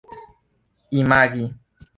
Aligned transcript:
imagi 1.01 1.45